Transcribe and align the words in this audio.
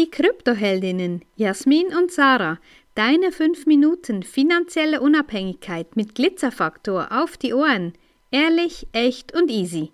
die 0.00 0.10
Kryptoheldinnen 0.10 1.20
Jasmin 1.36 1.88
und 1.88 2.10
Sarah. 2.10 2.58
Deine 2.94 3.32
5 3.32 3.66
Minuten 3.66 4.22
finanzielle 4.22 5.02
Unabhängigkeit 5.02 5.94
mit 5.94 6.14
Glitzerfaktor 6.14 7.08
auf 7.10 7.36
die 7.36 7.52
Ohren. 7.52 7.92
Ehrlich, 8.30 8.86
echt 8.92 9.34
und 9.34 9.50
easy. 9.50 9.92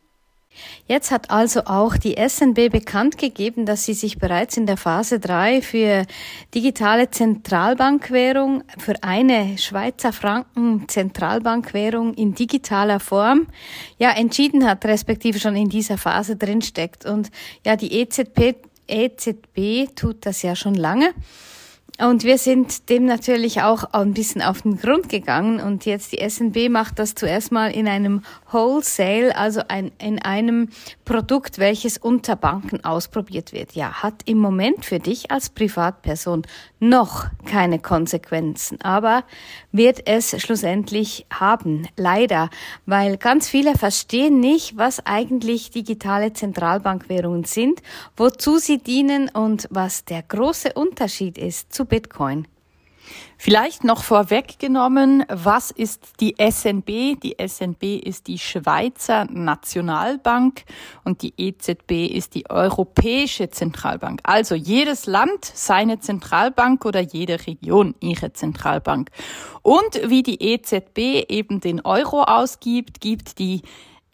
Jetzt 0.86 1.10
hat 1.10 1.30
also 1.30 1.62
auch 1.64 1.96
die 1.96 2.14
SNB 2.16 2.70
bekannt 2.70 3.18
gegeben, 3.18 3.66
dass 3.66 3.84
sie 3.84 3.94
sich 3.94 4.18
bereits 4.18 4.56
in 4.56 4.66
der 4.66 4.76
Phase 4.76 5.18
3 5.18 5.60
für 5.60 6.06
digitale 6.54 7.10
Zentralbankwährung, 7.10 8.62
für 8.78 9.02
eine 9.02 9.58
Schweizer 9.58 10.12
Franken 10.12 10.88
Zentralbankwährung 10.88 12.14
in 12.14 12.32
digitaler 12.34 13.00
Form, 13.00 13.48
ja, 13.98 14.12
entschieden 14.12 14.66
hat, 14.66 14.84
respektive 14.84 15.40
schon 15.40 15.56
in 15.56 15.68
dieser 15.68 15.98
Phase 15.98 16.36
drinsteckt. 16.36 17.04
Und 17.04 17.30
ja, 17.66 17.74
die 17.74 17.92
EZB, 17.92 18.54
EZB 18.88 19.94
tut 19.94 20.26
das 20.26 20.42
ja 20.42 20.56
schon 20.56 20.74
lange. 20.74 21.12
Und 21.98 22.24
wir 22.24 22.36
sind 22.36 22.90
dem 22.90 23.06
natürlich 23.06 23.62
auch 23.62 23.84
ein 23.92 24.12
bisschen 24.12 24.42
auf 24.42 24.62
den 24.62 24.76
Grund 24.76 25.08
gegangen 25.08 25.60
und 25.60 25.86
jetzt 25.86 26.12
die 26.12 26.28
SNB 26.28 26.68
macht 26.68 26.98
das 26.98 27.14
zuerst 27.14 27.52
mal 27.52 27.70
in 27.70 27.88
einem 27.88 28.22
Wholesale, 28.50 29.34
also 29.34 29.62
ein, 29.68 29.92
in 29.98 30.20
einem 30.20 30.68
Produkt, 31.06 31.58
welches 31.58 31.96
unter 31.96 32.36
Banken 32.36 32.84
ausprobiert 32.84 33.54
wird. 33.54 33.72
Ja, 33.72 34.02
hat 34.02 34.22
im 34.26 34.36
Moment 34.36 34.84
für 34.84 34.98
dich 34.98 35.30
als 35.30 35.48
Privatperson 35.48 36.42
noch 36.80 37.26
keine 37.46 37.78
Konsequenzen, 37.78 38.78
aber 38.82 39.24
wird 39.72 40.06
es 40.06 40.38
schlussendlich 40.42 41.24
haben. 41.30 41.88
Leider, 41.96 42.50
weil 42.84 43.16
ganz 43.16 43.48
viele 43.48 43.74
verstehen 43.74 44.38
nicht, 44.38 44.76
was 44.76 45.04
eigentlich 45.06 45.70
digitale 45.70 46.34
Zentralbankwährungen 46.34 47.44
sind, 47.44 47.80
wozu 48.18 48.58
sie 48.58 48.78
dienen 48.78 49.30
und 49.30 49.66
was 49.70 50.04
der 50.04 50.22
große 50.22 50.74
Unterschied 50.74 51.38
ist 51.38 51.72
zu 51.72 51.85
Bitcoin. 51.86 52.46
Vielleicht 53.38 53.84
noch 53.84 54.02
vorweggenommen, 54.02 55.24
was 55.28 55.70
ist 55.70 56.20
die 56.20 56.34
SNB? 56.38 57.20
Die 57.20 57.36
SNB 57.38 58.00
ist 58.02 58.26
die 58.26 58.38
Schweizer 58.38 59.26
Nationalbank 59.26 60.64
und 61.04 61.22
die 61.22 61.34
EZB 61.36 62.06
ist 62.06 62.34
die 62.34 62.48
Europäische 62.50 63.50
Zentralbank. 63.50 64.20
Also 64.24 64.54
jedes 64.54 65.06
Land 65.06 65.44
seine 65.44 66.00
Zentralbank 66.00 66.84
oder 66.84 67.00
jede 67.00 67.46
Region 67.46 67.94
ihre 68.00 68.32
Zentralbank. 68.32 69.10
Und 69.62 70.00
wie 70.08 70.22
die 70.22 70.42
EZB 70.42 71.26
eben 71.28 71.60
den 71.60 71.82
Euro 71.82 72.22
ausgibt, 72.22 73.00
gibt 73.00 73.38
die 73.38 73.62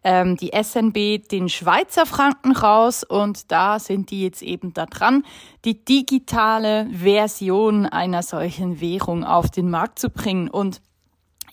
ähm, 0.04 0.36
die 0.36 0.50
SNB 0.50 1.28
den 1.28 1.48
Schweizer 1.48 2.06
Franken 2.06 2.52
raus 2.52 3.04
und 3.04 3.50
da 3.52 3.78
sind 3.78 4.10
die 4.10 4.22
jetzt 4.22 4.42
eben 4.42 4.74
da 4.74 4.86
dran, 4.86 5.24
die 5.64 5.84
digitale 5.84 6.88
Version 6.90 7.86
einer 7.86 8.22
solchen 8.22 8.80
Währung 8.80 9.24
auf 9.24 9.50
den 9.50 9.70
Markt 9.70 9.98
zu 9.98 10.10
bringen. 10.10 10.48
Und 10.48 10.80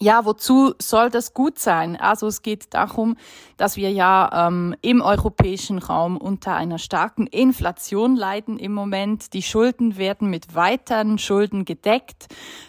ja, 0.01 0.23
wozu 0.23 0.73
soll 0.79 1.09
das 1.09 1.33
gut 1.33 1.59
sein? 1.59 1.97
Also 1.97 2.27
es 2.27 2.41
geht 2.41 2.73
darum, 2.73 3.17
dass 3.57 3.75
wir 3.75 3.91
ja 3.91 4.47
ähm, 4.47 4.73
im 4.81 5.01
europäischen 5.01 5.77
Raum 5.77 6.15
unter 6.15 6.55
einer 6.55 6.77
starken 6.77 7.27
Inflation 7.27 8.15
leiden 8.15 8.57
im 8.57 8.73
Moment. 8.73 9.33
Die 9.33 9.41
Schulden 9.41 9.97
werden 9.97 10.29
mit 10.29 10.55
weiteren 10.55 11.17
Schulden 11.17 11.65
gedeckt. 11.65 12.27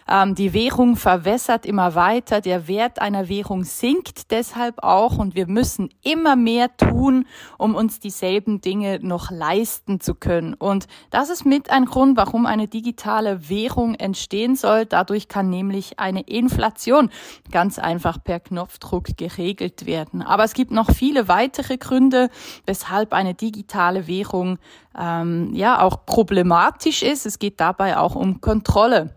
Ähm, 0.08 0.34
die 0.34 0.52
Währung 0.52 0.96
verwässert 0.96 1.66
immer 1.66 1.94
weiter. 1.94 2.40
Der 2.40 2.66
Wert 2.66 3.00
einer 3.00 3.28
Währung 3.28 3.62
sinkt 3.62 4.32
deshalb 4.32 4.82
auch 4.82 5.16
und 5.16 5.36
wir 5.36 5.46
müssen 5.46 5.90
immer 6.02 6.34
mehr 6.34 6.76
tun, 6.76 7.26
um 7.58 7.76
uns 7.76 8.00
dieselben 8.00 8.60
Dinge 8.60 8.98
noch 9.00 9.30
leisten 9.30 10.00
zu 10.00 10.16
können. 10.16 10.54
Und 10.54 10.88
das 11.10 11.30
ist 11.30 11.46
mit 11.46 11.70
ein 11.70 11.84
Grund, 11.84 12.16
warum 12.16 12.44
eine 12.44 12.66
digitale 12.66 13.48
Währung 13.48 13.94
entstehen 13.94 14.56
soll. 14.56 14.84
Dadurch 14.84 15.28
kann 15.28 15.48
nämlich 15.48 16.00
eine 16.00 16.22
Inflation 16.22 17.08
ganz 17.50 17.78
einfach 17.78 18.22
per 18.22 18.40
Knopfdruck 18.40 19.16
geregelt 19.16 19.86
werden. 19.86 20.22
Aber 20.22 20.44
es 20.44 20.54
gibt 20.54 20.70
noch 20.70 20.90
viele 20.90 21.28
weitere 21.28 21.76
Gründe, 21.76 22.30
weshalb 22.66 23.12
eine 23.12 23.34
digitale 23.34 24.06
Währung 24.06 24.58
ähm, 24.98 25.54
ja 25.54 25.80
auch 25.80 26.04
problematisch 26.06 27.02
ist. 27.02 27.26
Es 27.26 27.38
geht 27.38 27.60
dabei 27.60 27.98
auch 27.98 28.14
um 28.14 28.40
Kontrolle. 28.40 29.14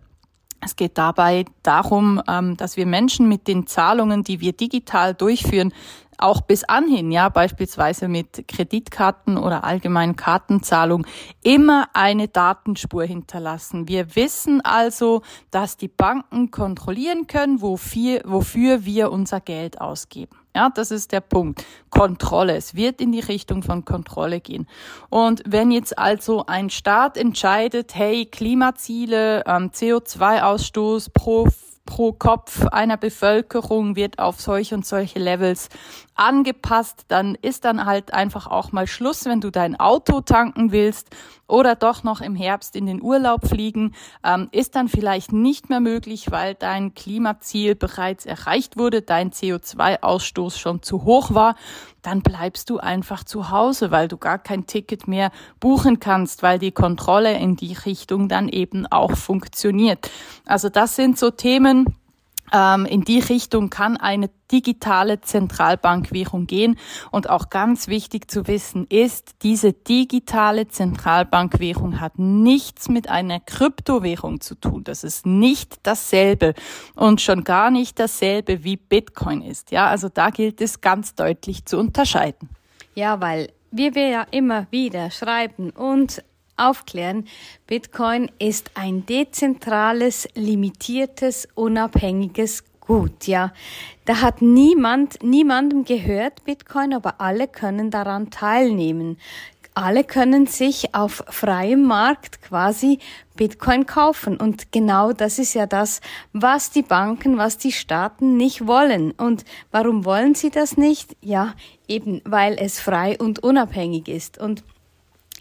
Es 0.65 0.75
geht 0.75 0.97
dabei 0.97 1.45
darum, 1.61 2.21
ähm, 2.27 2.55
dass 2.57 2.77
wir 2.77 2.85
Menschen 2.85 3.27
mit 3.27 3.47
den 3.47 3.67
Zahlungen, 3.67 4.23
die 4.23 4.39
wir 4.39 4.53
digital 4.53 5.13
durchführen, 5.13 5.73
auch 6.17 6.41
bis 6.41 6.63
anhin, 6.63 7.11
ja, 7.11 7.29
beispielsweise 7.29 8.07
mit 8.07 8.47
Kreditkarten 8.47 9.37
oder 9.37 9.63
allgemeinen 9.63 10.15
Kartenzahlung, 10.15 11.05
immer 11.43 11.87
eine 11.93 12.27
Datenspur 12.27 13.03
hinterlassen. 13.03 13.87
Wir 13.87 14.15
wissen 14.15 14.61
also, 14.61 15.21
dass 15.51 15.77
die 15.77 15.87
Banken 15.87 16.51
kontrollieren 16.51 17.27
können, 17.27 17.61
wofür, 17.61 18.21
wofür 18.25 18.85
wir 18.85 19.11
unser 19.11 19.39
Geld 19.39 19.81
ausgeben. 19.81 20.37
Ja, 20.55 20.69
das 20.69 20.91
ist 20.91 21.11
der 21.11 21.21
Punkt. 21.21 21.65
Kontrolle. 21.89 22.55
Es 22.55 22.75
wird 22.75 23.01
in 23.01 23.11
die 23.11 23.19
Richtung 23.19 23.63
von 23.63 23.85
Kontrolle 23.85 24.39
gehen. 24.39 24.67
Und 25.09 25.41
wenn 25.47 25.71
jetzt 25.71 25.97
also 25.97 26.45
ein 26.45 26.69
Staat 26.69 27.17
entscheidet, 27.17 27.95
hey, 27.95 28.27
Klimaziele, 28.27 29.43
ähm, 29.47 29.71
CO2-Ausstoß 29.71 31.09
pro 31.11 31.47
pro 31.85 32.13
Kopf 32.13 32.65
einer 32.67 32.97
Bevölkerung 32.97 33.95
wird 33.95 34.19
auf 34.19 34.39
solche 34.39 34.75
und 34.75 34.85
solche 34.85 35.19
Levels 35.19 35.69
angepasst, 36.15 37.05
dann 37.07 37.35
ist 37.35 37.65
dann 37.65 37.85
halt 37.85 38.13
einfach 38.13 38.47
auch 38.47 38.71
mal 38.71 38.87
Schluss, 38.87 39.25
wenn 39.25 39.41
du 39.41 39.49
dein 39.49 39.79
Auto 39.79 40.21
tanken 40.21 40.71
willst 40.71 41.09
oder 41.47 41.75
doch 41.75 42.03
noch 42.03 42.21
im 42.21 42.35
Herbst 42.35 42.75
in 42.75 42.85
den 42.85 43.01
Urlaub 43.01 43.47
fliegen, 43.47 43.93
ähm, 44.23 44.47
ist 44.51 44.75
dann 44.75 44.87
vielleicht 44.87 45.33
nicht 45.33 45.69
mehr 45.69 45.79
möglich, 45.79 46.31
weil 46.31 46.55
dein 46.55 46.93
Klimaziel 46.93 47.75
bereits 47.75 48.25
erreicht 48.25 48.77
wurde, 48.77 49.01
dein 49.01 49.31
CO2-Ausstoß 49.31 50.57
schon 50.57 50.81
zu 50.81 51.03
hoch 51.03 51.33
war. 51.33 51.55
Dann 52.03 52.21
bleibst 52.21 52.69
du 52.69 52.77
einfach 52.77 53.23
zu 53.23 53.49
Hause, 53.49 53.89
weil 53.89 54.07
du 54.07 54.17
gar 54.17 54.37
kein 54.37 54.67
Ticket 54.67 55.07
mehr 55.07 55.31
buchen 55.59 55.99
kannst, 55.99 56.43
weil 56.43 56.59
die 56.59 56.73
Kontrolle 56.73 57.37
in 57.39 57.55
die 57.55 57.73
Richtung 57.73 58.27
dann 58.27 58.49
eben 58.49 58.85
auch 58.85 59.15
funktioniert. 59.15 60.11
Also 60.45 60.69
das 60.69 60.95
sind 60.95 61.17
so 61.17 61.31
Themen, 61.31 61.95
in 62.53 63.01
die 63.01 63.19
Richtung 63.19 63.71
kann 63.71 63.97
eine 63.97 64.29
digitale 64.51 65.21
Zentralbankwährung 65.21 66.45
gehen. 66.45 66.77
Und 67.09 67.27
auch 67.27 67.49
ganz 67.49 67.87
wichtig 67.87 68.29
zu 68.29 68.47
wissen 68.47 68.85
ist, 68.87 69.37
diese 69.41 69.73
digitale 69.73 70.67
Zentralbankwährung 70.67 71.99
hat 71.99 72.19
nichts 72.19 72.89
mit 72.89 73.09
einer 73.09 73.39
Kryptowährung 73.39 74.39
zu 74.39 74.53
tun. 74.53 74.83
Das 74.83 75.03
ist 75.03 75.25
nicht 75.25 75.79
dasselbe 75.83 76.53
und 76.95 77.21
schon 77.21 77.43
gar 77.43 77.71
nicht 77.71 77.99
dasselbe 77.99 78.63
wie 78.63 78.77
Bitcoin 78.77 79.41
ist. 79.41 79.71
Ja, 79.71 79.87
also 79.87 80.09
da 80.09 80.29
gilt 80.29 80.61
es 80.61 80.81
ganz 80.81 81.15
deutlich 81.15 81.65
zu 81.65 81.79
unterscheiden. 81.79 82.49
Ja, 82.93 83.19
weil 83.19 83.51
wir 83.71 84.07
ja 84.07 84.27
immer 84.29 84.67
wieder 84.69 85.09
schreiben 85.09 85.71
und 85.71 86.23
aufklären. 86.57 87.25
Bitcoin 87.67 88.31
ist 88.39 88.71
ein 88.75 89.05
dezentrales, 89.05 90.27
limitiertes, 90.35 91.47
unabhängiges 91.55 92.63
Gut, 92.85 93.27
ja. 93.27 93.53
Da 94.03 94.19
hat 94.19 94.41
niemand, 94.41 95.23
niemandem 95.23 95.85
gehört 95.85 96.43
Bitcoin, 96.43 96.93
aber 96.93 97.21
alle 97.21 97.47
können 97.47 97.91
daran 97.91 98.29
teilnehmen. 98.29 99.17
Alle 99.73 100.03
können 100.03 100.47
sich 100.47 100.93
auf 100.93 101.23
freiem 101.29 101.83
Markt 101.83 102.41
quasi 102.41 102.99
Bitcoin 103.35 103.85
kaufen. 103.85 104.35
Und 104.35 104.71
genau 104.73 105.13
das 105.13 105.39
ist 105.39 105.53
ja 105.53 105.65
das, 105.65 106.01
was 106.33 106.71
die 106.71 106.83
Banken, 106.83 107.37
was 107.37 107.57
die 107.57 107.71
Staaten 107.71 108.35
nicht 108.35 108.67
wollen. 108.67 109.11
Und 109.11 109.45
warum 109.71 110.03
wollen 110.03 110.35
sie 110.35 110.49
das 110.49 110.75
nicht? 110.75 111.15
Ja, 111.21 111.53
eben 111.87 112.21
weil 112.25 112.57
es 112.59 112.81
frei 112.81 113.17
und 113.17 113.39
unabhängig 113.39 114.09
ist. 114.09 114.37
Und 114.37 114.63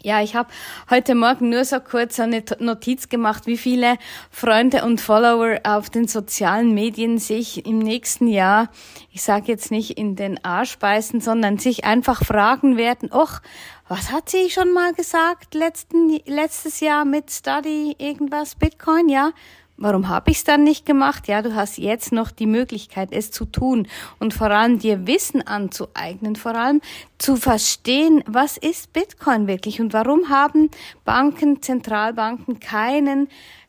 ja, 0.03 0.21
ich 0.21 0.35
habe 0.35 0.49
heute 0.89 1.15
Morgen 1.15 1.49
nur 1.49 1.63
so 1.63 1.79
kurz 1.79 2.19
eine 2.19 2.43
Notiz 2.59 3.07
gemacht, 3.07 3.47
wie 3.47 3.57
viele 3.57 3.97
Freunde 4.29 4.83
und 4.83 4.99
Follower 4.99 5.59
auf 5.63 5.89
den 5.89 6.07
sozialen 6.07 6.73
Medien 6.73 7.17
sich 7.17 7.65
im 7.65 7.79
nächsten 7.79 8.27
Jahr, 8.27 8.69
ich 9.11 9.23
sage 9.23 9.45
jetzt 9.47 9.71
nicht 9.71 9.97
in 9.97 10.17
den 10.17 10.43
Arsch 10.43 10.77
beißen, 10.77 11.21
sondern 11.21 11.57
sich 11.57 11.85
einfach 11.85 12.23
fragen 12.23 12.75
werden, 12.75 13.11
och, 13.13 13.39
was 13.87 14.11
hat 14.11 14.29
sie 14.29 14.49
schon 14.49 14.73
mal 14.73 14.93
gesagt 14.93 15.55
letzten, 15.55 16.19
letztes 16.25 16.81
Jahr 16.81 17.05
mit 17.05 17.31
Study 17.31 17.95
irgendwas, 17.97 18.55
Bitcoin, 18.55 19.07
ja? 19.07 19.31
Warum 19.83 20.07
habe 20.07 20.31
ich 20.31 20.37
es 20.37 20.43
dann 20.45 20.63
nicht 20.63 20.85
gemacht? 20.85 21.27
Ja, 21.27 21.41
du 21.41 21.55
hast 21.55 21.77
jetzt 21.77 22.13
noch 22.13 22.31
die 22.31 22.45
Möglichkeit, 22.45 23.09
es 23.11 23.31
zu 23.31 23.43
tun 23.43 23.85
und 24.17 24.33
vor 24.33 24.49
allem 24.49 24.79
dir 24.79 25.07
Wissen 25.07 25.45
anzueignen, 25.45 26.37
vor 26.37 26.55
allem 26.55 26.79
zu 27.17 27.35
verstehen, 27.35 28.23
was 28.25 28.55
ist 28.55 28.93
Bitcoin 28.93 29.45
wirklich 29.45 29.81
und 29.81 29.91
warum 29.91 30.29
haben 30.29 30.69
Banken, 31.03 31.61
Zentralbanken 31.61 32.61
keinen 32.61 33.27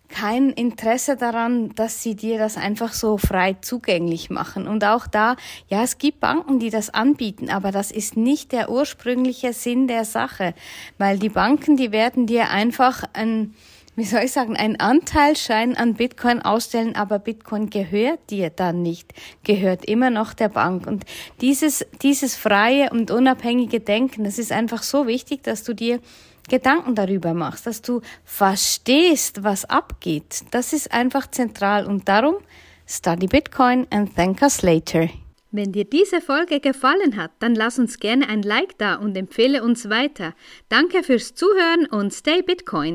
kein 0.08 0.50
Interesse 0.50 1.16
daran, 1.16 1.74
dass 1.74 2.00
sie 2.00 2.14
dir 2.14 2.38
das 2.38 2.56
einfach 2.56 2.92
so 2.92 3.18
frei 3.18 3.56
zugänglich 3.60 4.30
machen. 4.30 4.68
Und 4.68 4.84
auch 4.84 5.08
da, 5.08 5.34
ja, 5.68 5.82
es 5.82 5.98
gibt 5.98 6.20
Banken, 6.20 6.60
die 6.60 6.70
das 6.70 6.90
anbieten, 6.90 7.50
aber 7.50 7.72
das 7.72 7.90
ist 7.90 8.16
nicht 8.16 8.52
der 8.52 8.70
ursprüngliche 8.70 9.52
Sinn 9.52 9.88
der 9.88 10.04
Sache, 10.04 10.54
weil 10.98 11.18
die 11.18 11.30
Banken, 11.30 11.76
die 11.76 11.90
werden 11.90 12.26
dir 12.26 12.50
einfach 12.50 13.02
ein 13.14 13.54
wie 13.96 14.04
soll 14.04 14.22
ich 14.22 14.32
sagen, 14.32 14.56
einen 14.56 14.80
Anteilsschein 14.80 15.76
an 15.76 15.94
Bitcoin 15.94 16.42
ausstellen, 16.42 16.96
aber 16.96 17.18
Bitcoin 17.18 17.70
gehört 17.70 18.30
dir 18.30 18.50
dann 18.50 18.82
nicht, 18.82 19.12
gehört 19.44 19.84
immer 19.84 20.10
noch 20.10 20.34
der 20.34 20.48
Bank. 20.48 20.86
Und 20.86 21.04
dieses, 21.40 21.86
dieses 22.02 22.36
freie 22.36 22.90
und 22.90 23.10
unabhängige 23.10 23.80
Denken, 23.80 24.24
das 24.24 24.38
ist 24.38 24.52
einfach 24.52 24.82
so 24.82 25.06
wichtig, 25.06 25.42
dass 25.42 25.62
du 25.62 25.74
dir 25.74 26.00
Gedanken 26.48 26.94
darüber 26.94 27.32
machst, 27.32 27.66
dass 27.66 27.80
du 27.80 28.02
verstehst, 28.24 29.44
was 29.44 29.64
abgeht. 29.64 30.42
Das 30.50 30.72
ist 30.72 30.92
einfach 30.92 31.30
zentral 31.30 31.86
und 31.86 32.08
darum 32.08 32.36
study 32.86 33.26
Bitcoin 33.26 33.86
and 33.90 34.14
thank 34.14 34.42
us 34.42 34.60
later. 34.62 35.08
Wenn 35.56 35.70
dir 35.70 35.84
diese 35.84 36.20
Folge 36.20 36.58
gefallen 36.58 37.16
hat, 37.16 37.30
dann 37.38 37.54
lass 37.54 37.78
uns 37.78 38.00
gerne 38.00 38.28
ein 38.28 38.42
Like 38.42 38.76
da 38.76 38.96
und 38.96 39.16
empfehle 39.16 39.62
uns 39.62 39.88
weiter. 39.88 40.34
Danke 40.68 41.04
fürs 41.04 41.36
Zuhören 41.36 41.86
und 41.86 42.12
stay 42.12 42.42
Bitcoin. 42.42 42.92